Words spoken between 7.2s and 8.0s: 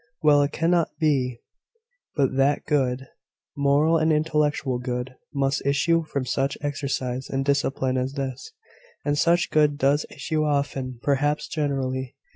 and discipline